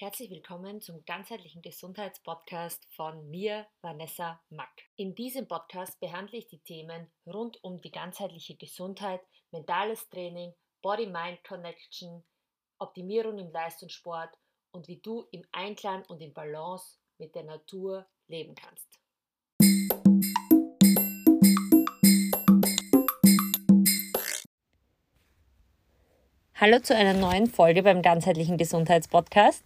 [0.00, 4.72] Herzlich willkommen zum ganzheitlichen Gesundheitspodcast von mir, Vanessa Mack.
[4.96, 12.24] In diesem Podcast behandle ich die Themen rund um die ganzheitliche Gesundheit, mentales Training, Body-Mind-Connection,
[12.78, 14.34] Optimierung im Leistungssport
[14.70, 18.99] und wie du im Einklang und in Balance mit der Natur leben kannst.
[26.60, 29.64] Hallo zu einer neuen Folge beim ganzheitlichen Gesundheitspodcast.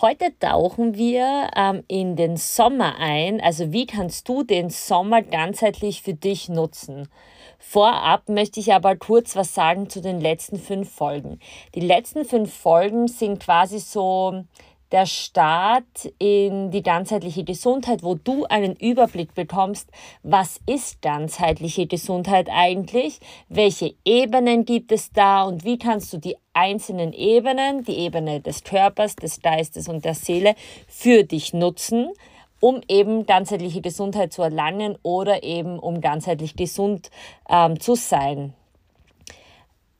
[0.00, 3.40] Heute tauchen wir ähm, in den Sommer ein.
[3.40, 7.08] Also wie kannst du den Sommer ganzheitlich für dich nutzen?
[7.58, 11.40] Vorab möchte ich aber kurz was sagen zu den letzten fünf Folgen.
[11.74, 14.44] Die letzten fünf Folgen sind quasi so
[14.92, 19.90] der Start in die ganzheitliche Gesundheit, wo du einen Überblick bekommst,
[20.22, 26.36] was ist ganzheitliche Gesundheit eigentlich, welche Ebenen gibt es da und wie kannst du die
[26.52, 30.54] einzelnen Ebenen, die Ebene des Körpers, des Geistes und der Seele
[30.88, 32.10] für dich nutzen,
[32.58, 37.10] um eben ganzheitliche Gesundheit zu erlangen oder eben um ganzheitlich gesund
[37.48, 38.54] ähm, zu sein.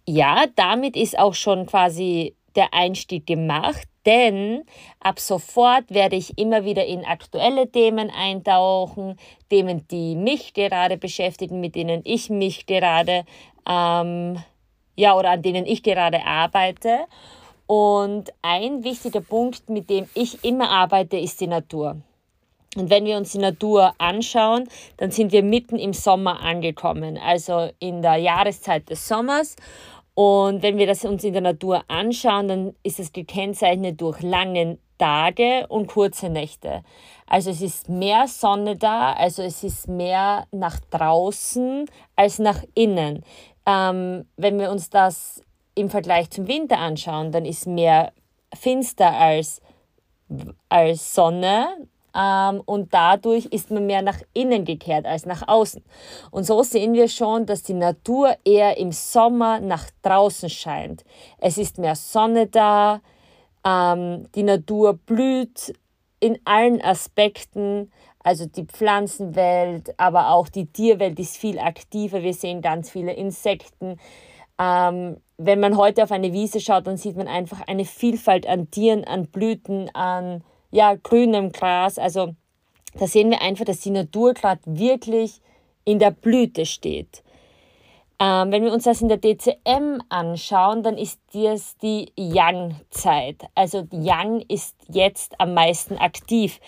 [0.07, 4.65] Ja, damit ist auch schon quasi der Einstieg gemacht, denn
[5.01, 9.19] ab sofort werde ich immer wieder in aktuelle Themen eintauchen,
[9.51, 13.25] Themen, die mich gerade beschäftigen, mit denen ich mich gerade,
[13.69, 14.43] ähm,
[14.97, 17.01] ja, oder an denen ich gerade arbeite.
[17.67, 21.97] Und ein wichtiger Punkt, mit dem ich immer arbeite, ist die Natur.
[22.77, 27.69] Und wenn wir uns die Natur anschauen, dann sind wir mitten im Sommer angekommen, also
[27.81, 29.57] in der Jahreszeit des Sommers.
[30.21, 34.77] Und wenn wir das uns in der Natur anschauen, dann ist es gekennzeichnet durch lange
[34.99, 36.83] Tage und kurze Nächte.
[37.27, 43.25] Also es ist mehr Sonne da, also es ist mehr nach draußen als nach innen.
[43.65, 45.43] Ähm, wenn wir uns das
[45.75, 48.13] im Vergleich zum Winter anschauen, dann ist mehr
[48.55, 49.63] finster als,
[50.69, 51.67] als Sonne
[52.17, 55.83] ähm, und dadurch ist man mehr nach innen gekehrt als nach außen.
[56.31, 61.05] Und so sehen wir schon, dass die Natur eher im Sommer nach draußen scheint.
[61.39, 63.01] Es ist mehr Sonne da,
[63.65, 65.75] ähm, die Natur blüht
[66.21, 67.91] in allen Aspekten,
[68.23, 72.23] also die Pflanzenwelt, aber auch die Tierwelt ist viel aktiver.
[72.23, 73.99] Wir sehen ganz viele Insekten.
[74.59, 78.71] Ähm, wenn man heute auf eine Wiese schaut, dann sieht man einfach eine Vielfalt an
[78.71, 81.99] Tieren, an Blüten, an ja, grünem Gras.
[81.99, 82.35] Also
[82.95, 85.41] da sehen wir einfach, dass die Natur gerade wirklich
[85.85, 87.23] in der Blüte steht.
[88.23, 93.45] Ähm, wenn wir uns das in der DCM anschauen, dann ist das die Yang-Zeit.
[93.55, 96.61] Also Yang ist jetzt am meisten aktiv.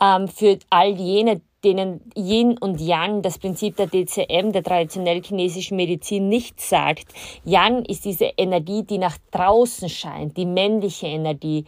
[0.00, 5.76] Ähm, für all jene, denen Yin und Yang, das Prinzip der DCM, der traditionell chinesischen
[5.76, 7.06] Medizin, nicht sagt.
[7.44, 11.66] Yang ist diese Energie, die nach draußen scheint, die männliche Energie,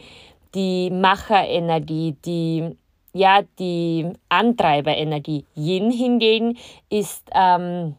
[0.55, 2.75] die Macherenergie, die,
[3.13, 5.45] ja, die Antreiberenergie.
[5.55, 6.57] Yin hingegen
[6.89, 7.95] ist ähm,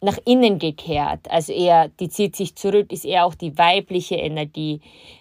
[0.00, 4.80] nach innen gekehrt, also eher, die zieht sich zurück, ist eher auch die weibliche Energie,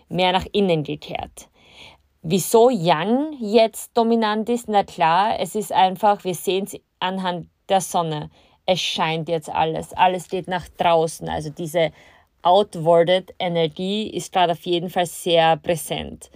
[0.09, 1.49] mehr nach innen gekehrt.
[2.21, 4.67] Wieso Yang jetzt dominant ist?
[4.67, 8.29] Na klar, es ist einfach, wir sehen es anhand der Sonne.
[8.65, 11.29] Es scheint jetzt alles, alles geht nach draußen.
[11.29, 11.91] Also diese
[12.41, 16.29] outwarded Energie ist gerade auf jeden Fall sehr präsent.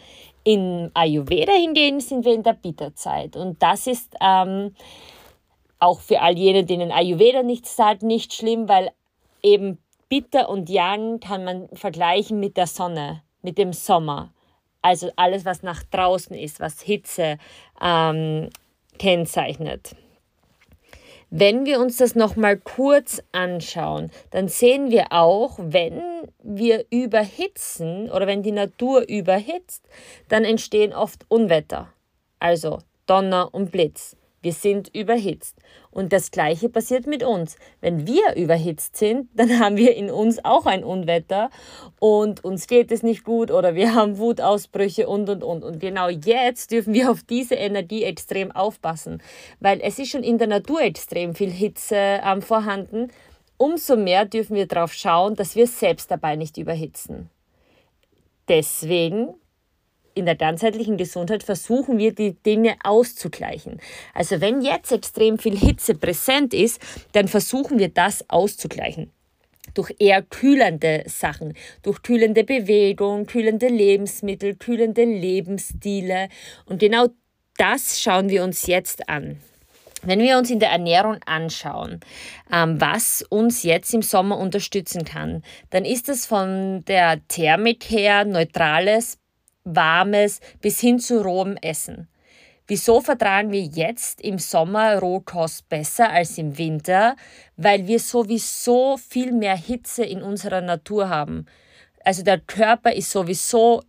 [0.44, 4.74] In Ayurveda hingegen sind wir in der Bitterzeit und das ist ähm,
[5.80, 8.92] auch für all jene, denen Ayurveda nichts sagt, nicht schlimm, weil
[9.44, 9.78] eben
[10.10, 14.34] Bitter und Yang kann man vergleichen mit der Sonne, mit dem Sommer.
[14.82, 17.38] Also alles, was nach draußen ist, was Hitze
[17.82, 18.50] ähm,
[18.98, 19.96] kennzeichnet.
[21.34, 26.02] Wenn wir uns das nochmal kurz anschauen, dann sehen wir auch, wenn
[26.44, 29.88] wir überhitzen oder wenn die Natur überhitzt,
[30.28, 31.88] dann entstehen oft Unwetter,
[32.40, 34.18] also Donner und Blitz.
[34.42, 35.58] Wir sind überhitzt.
[35.92, 37.58] Und das Gleiche passiert mit uns.
[37.80, 41.50] Wenn wir überhitzt sind, dann haben wir in uns auch ein Unwetter
[42.00, 45.64] und uns geht es nicht gut oder wir haben Wutausbrüche und, und, und.
[45.64, 49.22] Und genau jetzt dürfen wir auf diese Energie extrem aufpassen,
[49.60, 53.10] weil es ist schon in der Natur extrem viel Hitze ähm, vorhanden.
[53.58, 57.30] Umso mehr dürfen wir darauf schauen, dass wir selbst dabei nicht überhitzen.
[58.48, 59.36] Deswegen
[60.14, 63.80] in der ganzheitlichen Gesundheit versuchen wir, die Dinge auszugleichen.
[64.14, 66.82] Also wenn jetzt extrem viel Hitze präsent ist,
[67.14, 69.12] dann versuchen wir das auszugleichen
[69.74, 76.28] durch eher kühlende Sachen, durch kühlende Bewegung, kühlende Lebensmittel, kühlende Lebensstile.
[76.66, 77.08] Und genau
[77.58, 79.38] das schauen wir uns jetzt an.
[80.04, 82.00] Wenn wir uns in der Ernährung anschauen,
[82.52, 88.26] ähm, was uns jetzt im Sommer unterstützen kann, dann ist es von der Thermik her
[88.26, 89.21] neutrales
[89.64, 92.08] warmes bis hin zu rohem Essen.
[92.68, 97.16] Wieso vertragen wir jetzt im Sommer Rohkost besser als im Winter?
[97.58, 101.48] Weil wir sowieso viel mehr Hitze in unserer Natur haben.
[102.06, 103.82] Also der Körper ist sowieso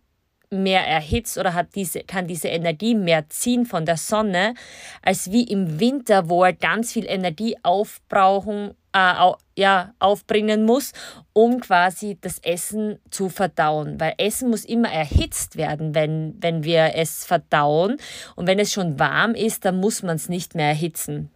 [0.53, 4.53] mehr erhitzt oder hat diese, kann diese Energie mehr ziehen von der Sonne,
[5.01, 10.93] als wie im Winter, wo er ganz viel Energie aufbrauchen, äh, ja, aufbringen muss,
[11.33, 13.99] um quasi das Essen zu verdauen.
[13.99, 17.97] Weil Essen muss immer erhitzt werden, wenn, wenn wir es verdauen.
[18.35, 21.31] Und wenn es schon warm ist, dann muss man es nicht mehr erhitzen.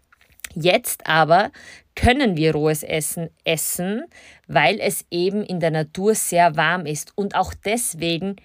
[0.56, 1.52] Jetzt aber
[1.96, 4.06] können wir rohes Essen essen,
[4.48, 7.12] weil es eben in der Natur sehr warm ist.
[7.16, 8.38] Und auch deswegen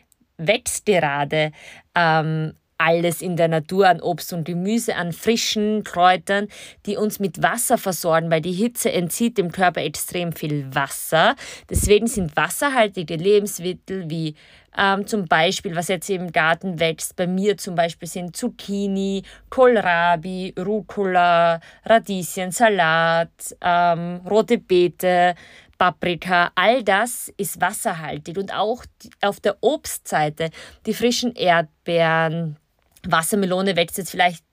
[0.47, 1.53] wächst gerade
[1.95, 6.49] ähm, alles in der Natur an Obst und Gemüse, an frischen Kräutern,
[6.87, 11.37] die uns mit Wasser versorgen, weil die Hitze entzieht dem Körper extrem viel Wasser.
[11.71, 14.35] Deswegen sind wasserhaltige Lebensmittel wie
[14.77, 20.55] ähm, zum Beispiel, was jetzt im Garten wächst, bei mir zum Beispiel sind Zucchini, Kohlrabi,
[20.59, 25.35] Rucola, Radieschen, Salat, ähm, rote Beete,
[25.83, 28.85] Paprika, all das ist wasserhaltig und auch
[29.21, 30.51] auf der Obstseite
[30.87, 32.57] die frischen Erdbeeren,
[33.05, 34.45] Wassermelone wächst jetzt vielleicht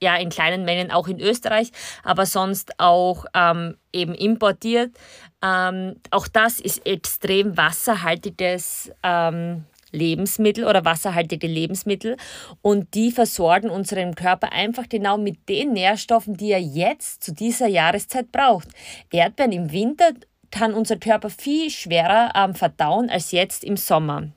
[0.00, 1.70] ja in kleinen Mengen auch in Österreich,
[2.02, 4.96] aber sonst auch ähm, eben importiert.
[5.44, 12.16] Ähm, auch das ist extrem wasserhaltiges ähm, Lebensmittel oder wasserhaltige Lebensmittel
[12.62, 17.66] und die versorgen unseren Körper einfach genau mit den Nährstoffen, die er jetzt zu dieser
[17.66, 18.68] Jahreszeit braucht.
[19.12, 20.12] Erdbeeren im Winter
[20.50, 24.28] kann unser Körper viel schwerer ähm, verdauen als jetzt im Sommer.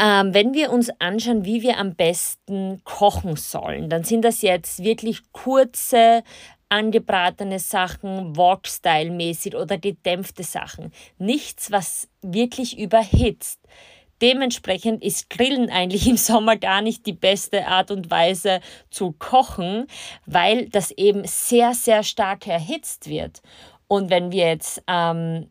[0.00, 4.84] Ähm, wenn wir uns anschauen, wie wir am besten kochen sollen, dann sind das jetzt
[4.84, 6.22] wirklich kurze,
[6.68, 10.92] angebratene Sachen, Wok-Style-mäßig oder gedämpfte Sachen.
[11.18, 13.60] Nichts, was wirklich überhitzt.
[14.20, 19.86] Dementsprechend ist Grillen eigentlich im Sommer gar nicht die beste Art und Weise zu kochen,
[20.26, 23.40] weil das eben sehr, sehr stark erhitzt wird.
[23.88, 25.50] Und wenn wir jetzt ähm,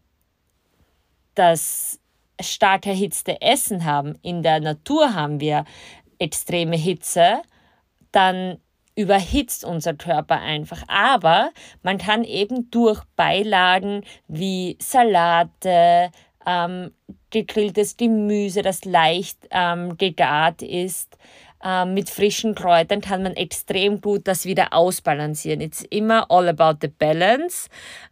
[1.36, 2.00] das
[2.40, 5.66] stark erhitzte Essen haben, in der Natur haben wir
[6.20, 7.42] extreme Hitze,
[8.12, 8.60] dann
[8.96, 10.84] überhitzt unser Körper einfach.
[10.88, 11.52] Aber
[11.84, 16.12] man kann eben durch Beilagen wie Salate,
[16.46, 16.92] ähm,
[17.30, 21.18] gegrilltes Gemüse, das leicht ähm, gegart ist,
[21.88, 25.60] mit frischen Kräutern kann man extrem gut das wieder ausbalancieren.
[25.60, 27.68] It's immer all about the balance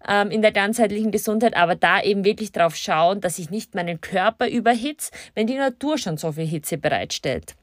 [0.08, 4.02] ähm, in der ganzheitlichen Gesundheit, aber da eben wirklich darauf schauen, dass ich nicht meinen
[4.02, 7.56] Körper überhitze, wenn die Natur schon so viel Hitze bereitstellt.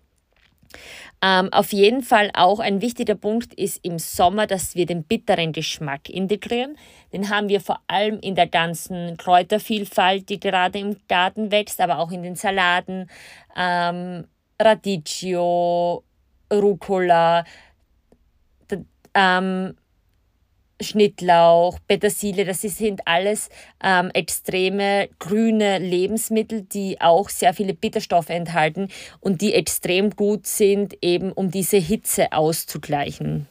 [1.20, 5.52] Ähm, auf jeden Fall auch ein wichtiger Punkt ist im Sommer, dass wir den bitteren
[5.52, 6.76] Geschmack integrieren.
[7.12, 11.98] Den haben wir vor allem in der ganzen Kräutervielfalt, die gerade im Garten wächst, aber
[11.98, 13.08] auch in den Salaten,
[13.56, 14.24] ähm,
[14.58, 16.02] Radicchio,
[16.52, 17.44] Rucola,
[19.14, 19.74] ähm,
[20.80, 23.48] Schnittlauch, Petersilie, das sind alles
[23.82, 28.88] ähm, extreme grüne Lebensmittel, die auch sehr viele Bitterstoffe enthalten
[29.20, 33.46] und die extrem gut sind, eben um diese Hitze auszugleichen.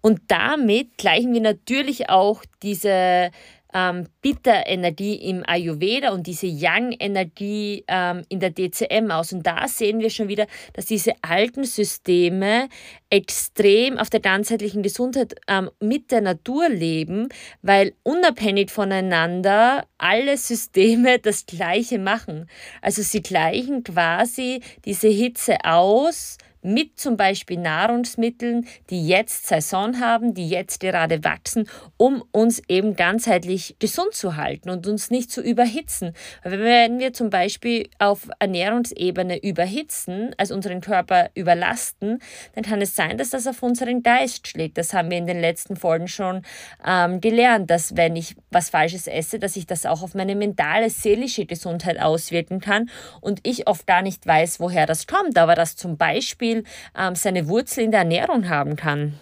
[0.00, 3.30] Und damit gleichen wir natürlich auch diese
[3.76, 9.34] ähm, Bitter-Energie im Ayurveda und diese Yang-Energie ähm, in der DCM aus.
[9.34, 12.70] Und da sehen wir schon wieder, dass diese alten Systeme
[13.10, 17.28] extrem auf der ganzheitlichen Gesundheit ähm, mit der Natur leben,
[17.60, 22.48] weil unabhängig voneinander alle Systeme das Gleiche machen.
[22.80, 30.34] Also sie gleichen quasi diese Hitze aus mit zum Beispiel Nahrungsmitteln, die jetzt Saison haben,
[30.34, 35.40] die jetzt gerade wachsen, um uns eben ganzheitlich gesund zu halten und uns nicht zu
[35.40, 36.12] überhitzen.
[36.42, 42.18] wenn wir zum Beispiel auf Ernährungsebene überhitzen, also unseren Körper überlasten,
[42.54, 44.76] dann kann es sein, dass das auf unseren Geist schlägt.
[44.76, 46.42] Das haben wir in den letzten Folgen schon
[46.86, 50.90] ähm, gelernt, dass wenn ich was Falsches esse, dass ich das auch auf meine mentale,
[50.90, 55.76] seelische Gesundheit auswirken kann und ich oft gar nicht weiß, woher das kommt, aber das
[55.76, 56.64] zum Beispiel Beispiel
[56.96, 59.14] ähm, seine Wurzel in der Ernährung haben kann.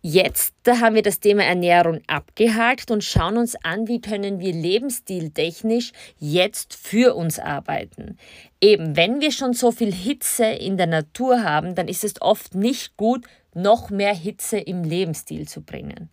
[0.00, 5.92] Jetzt haben wir das Thema Ernährung abgehakt und schauen uns an, wie können wir lebensstiltechnisch
[6.18, 8.16] jetzt für uns arbeiten.
[8.60, 12.54] Eben, wenn wir schon so viel Hitze in der Natur haben, dann ist es oft
[12.54, 16.08] nicht gut, noch mehr Hitze im Lebensstil zu bringen.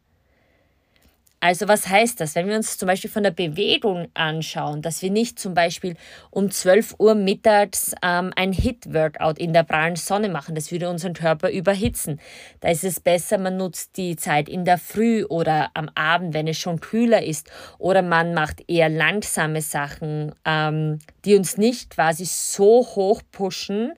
[1.46, 2.34] Also was heißt das?
[2.34, 5.96] Wenn wir uns zum Beispiel von der Bewegung anschauen, dass wir nicht zum Beispiel
[6.32, 11.14] um 12 Uhr mittags ähm, ein Hit-Workout in der prallen Sonne machen, das würde unseren
[11.14, 12.20] Körper überhitzen.
[12.62, 16.48] Da ist es besser, man nutzt die Zeit in der Früh oder am Abend, wenn
[16.48, 17.52] es schon kühler ist.
[17.78, 23.94] Oder man macht eher langsame Sachen, ähm, die uns nicht quasi so hoch pushen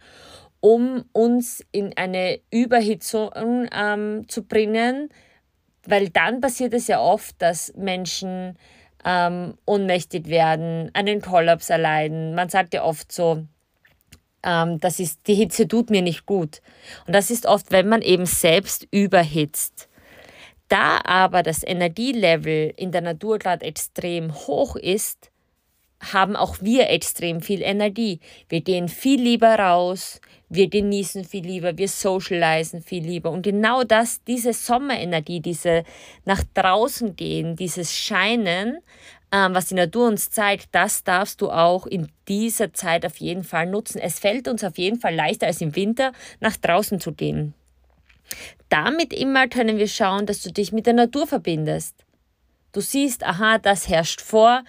[0.59, 3.29] um uns in eine Überhitzung
[3.71, 5.09] ähm, zu bringen,
[5.87, 8.57] weil dann passiert es ja oft, dass Menschen
[9.05, 12.35] ähm, ohnmächtig werden, einen Kollaps erleiden.
[12.35, 13.45] Man sagt ja oft so,
[14.43, 16.61] ähm, das ist, die Hitze tut mir nicht gut.
[17.05, 19.89] Und das ist oft, wenn man eben selbst überhitzt.
[20.67, 25.31] Da aber das Energielevel in der Natur gerade extrem hoch ist,
[25.99, 28.19] haben auch wir extrem viel Energie.
[28.49, 33.31] Wir gehen viel lieber raus, wir genießen viel lieber, wir socialisen viel lieber.
[33.31, 35.83] Und genau das, diese Sommerenergie, diese
[36.25, 38.79] nach draußen gehen, dieses Scheinen,
[39.31, 43.43] ähm, was die Natur uns zeigt, das darfst du auch in dieser Zeit auf jeden
[43.43, 43.99] Fall nutzen.
[43.99, 47.53] Es fällt uns auf jeden Fall leichter als im Winter, nach draußen zu gehen.
[48.69, 52.05] Damit immer können wir schauen, dass du dich mit der Natur verbindest.
[52.71, 54.63] Du siehst, aha, das herrscht vor,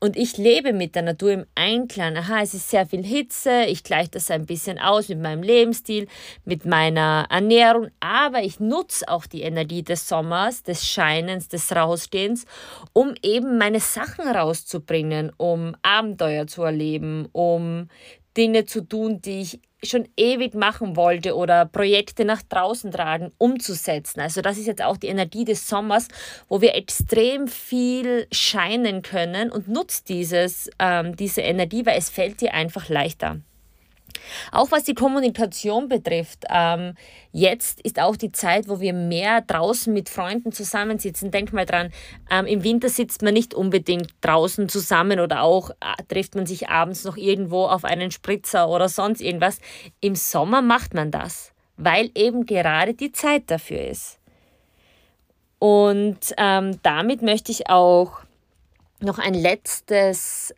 [0.00, 2.16] und ich lebe mit der Natur im Einklang.
[2.16, 6.06] Aha, es ist sehr viel Hitze, ich gleiche das ein bisschen aus mit meinem Lebensstil,
[6.44, 12.46] mit meiner Ernährung, aber ich nutze auch die Energie des Sommers, des Scheinens, des Rausgehens,
[12.92, 17.88] um eben meine Sachen rauszubringen, um Abenteuer zu erleben, um
[18.36, 24.20] Dinge zu tun, die ich schon ewig machen wollte oder Projekte nach draußen tragen, umzusetzen.
[24.20, 26.08] Also das ist jetzt auch die Energie des Sommers,
[26.48, 32.40] wo wir extrem viel scheinen können und nutzt dieses, ähm, diese Energie, weil es fällt
[32.40, 33.40] dir einfach leichter.
[34.52, 36.94] Auch was die Kommunikation betrifft, ähm,
[37.32, 41.30] jetzt ist auch die Zeit, wo wir mehr draußen mit Freunden zusammensitzen.
[41.30, 41.90] Denk mal dran,
[42.30, 45.74] ähm, im Winter sitzt man nicht unbedingt draußen zusammen oder auch äh,
[46.08, 49.58] trifft man sich abends noch irgendwo auf einen Spritzer oder sonst irgendwas.
[50.00, 54.18] Im Sommer macht man das, weil eben gerade die Zeit dafür ist.
[55.58, 58.20] Und ähm, damit möchte ich auch
[59.00, 60.54] noch ein letztes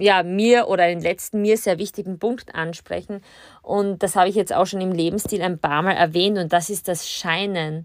[0.00, 3.22] ja, mir oder den letzten mir sehr wichtigen Punkt ansprechen.
[3.62, 6.70] Und das habe ich jetzt auch schon im Lebensstil ein paar Mal erwähnt und das
[6.70, 7.84] ist das Scheinen.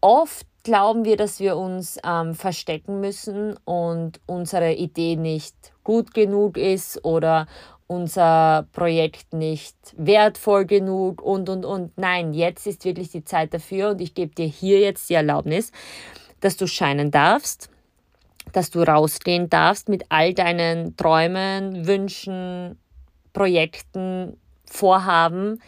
[0.00, 6.56] Oft glauben wir, dass wir uns ähm, verstecken müssen und unsere Idee nicht gut genug
[6.56, 7.46] ist oder
[7.86, 11.96] unser Projekt nicht wertvoll genug und, und, und.
[11.96, 15.72] Nein, jetzt ist wirklich die Zeit dafür und ich gebe dir hier jetzt die Erlaubnis,
[16.40, 17.70] dass du scheinen darfst
[18.54, 22.78] dass du rausgehen darfst mit all deinen Träumen, Wünschen,
[23.32, 25.60] Projekten, Vorhaben.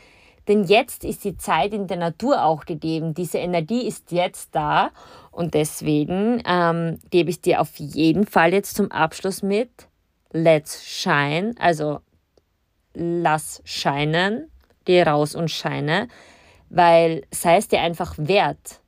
[0.47, 3.15] Denn jetzt ist die Zeit in der Natur auch gegeben.
[3.15, 4.91] Diese Energie ist jetzt da.
[5.33, 9.89] Und deswegen ähm, gebe ich dir auf jeden Fall jetzt zum Abschluss mit.
[10.33, 11.55] Let's shine.
[11.59, 11.99] Also
[12.95, 14.49] lass scheinen.
[14.85, 16.07] Geh raus und scheine.
[16.71, 18.81] Weil sei es dir einfach wert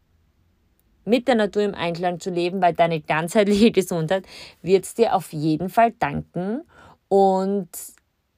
[1.08, 4.24] mit der Natur im Einklang zu leben, weil deine ganzheitliche Gesundheit
[4.62, 6.62] wird es dir auf jeden Fall danken.
[7.08, 7.68] Und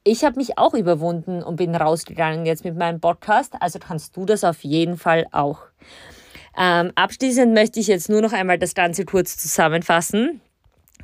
[0.03, 3.53] ich habe mich auch überwunden und bin rausgegangen jetzt mit meinem Podcast.
[3.59, 5.59] Also kannst du das auf jeden Fall auch.
[6.57, 10.41] Ähm, abschließend möchte ich jetzt nur noch einmal das Ganze kurz zusammenfassen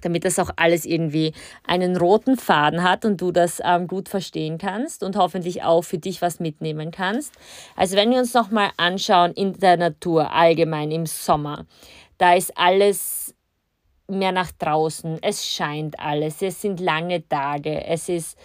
[0.01, 1.33] damit das auch alles irgendwie
[1.65, 5.97] einen roten Faden hat und du das ähm, gut verstehen kannst und hoffentlich auch für
[5.97, 7.33] dich was mitnehmen kannst.
[7.75, 11.65] Also wenn wir uns nochmal anschauen in der Natur allgemein im Sommer,
[12.17, 13.35] da ist alles
[14.07, 18.37] mehr nach draußen, es scheint alles, es sind lange Tage, es ist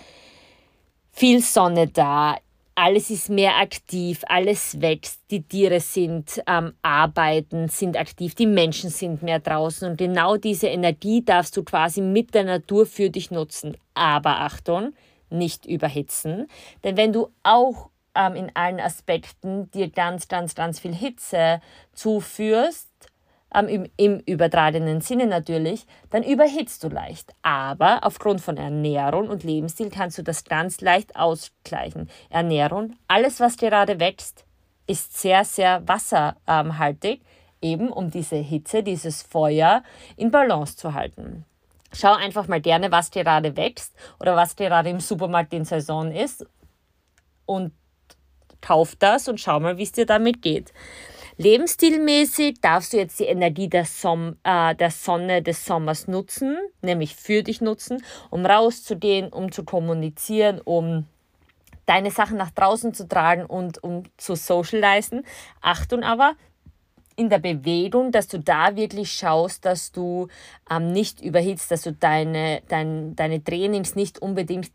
[1.13, 2.37] viel Sonne da,
[2.75, 8.91] alles ist mehr aktiv, alles wächst, die Tiere sind ähm, Arbeiten, sind aktiv, die Menschen
[8.91, 13.31] sind mehr draußen und genau diese Energie darfst du quasi mit der Natur für dich
[13.31, 13.77] nutzen.
[13.95, 14.95] Aber Achtung,
[15.31, 16.47] nicht überhitzen,
[16.85, 21.61] denn wenn du auch ähm, in allen Aspekten dir ganz, ganz, ganz viel Hitze
[21.93, 22.89] zuführst,
[23.55, 27.33] ähm, im, im übertragenen Sinne natürlich, dann überhitzt du leicht.
[27.43, 32.09] Aber aufgrund von Ernährung und Lebensstil kannst du das ganz leicht ausgleichen.
[32.31, 34.45] Ernährung, alles was gerade wächst,
[34.87, 37.23] ist sehr, sehr wasserhaltig,
[37.61, 39.83] eben um diese Hitze, dieses Feuer
[40.17, 41.45] in Balance zu halten.
[41.95, 46.47] Schau einfach mal gerne, was gerade wächst oder was gerade im Supermarkt in Saison ist
[47.45, 47.73] und
[48.61, 50.73] kauf das und schau mal, wie es dir damit geht.
[51.43, 57.17] Lebensstilmäßig darfst du jetzt die Energie der, Som äh, der Sonne des Sommers nutzen, nämlich
[57.17, 61.07] für dich nutzen, um rauszugehen, um zu kommunizieren, um
[61.85, 65.25] deine Sachen nach draußen zu tragen und um zu socialisen.
[65.61, 66.37] Achtung aber,
[67.17, 70.29] in der Bewegung, dass du da wirklich schaust, dass du
[70.71, 74.71] ähm, nicht überhitzt, dass du deine, dein, deine Trainings nicht unbedingt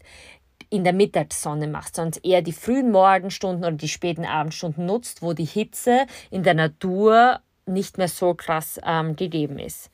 [0.69, 5.33] in der Mittagssonne machst, sondern eher die frühen Morgenstunden oder die späten Abendstunden nutzt, wo
[5.33, 9.89] die Hitze in der Natur nicht mehr so krass ähm, gegeben ist.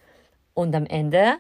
[0.54, 1.38] Und am Ende,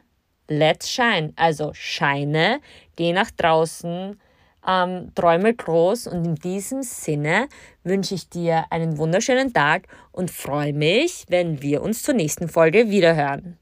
[0.47, 1.33] let's shine.
[1.35, 2.59] Also scheine,
[2.95, 4.19] geh nach draußen,
[4.67, 7.47] ähm, träume groß und in diesem Sinne
[7.83, 12.89] wünsche ich dir einen wunderschönen Tag und freue mich, wenn wir uns zur nächsten Folge
[12.89, 13.57] wiederhören.